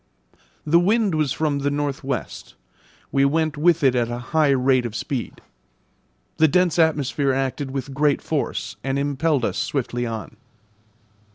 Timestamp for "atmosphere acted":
6.79-7.69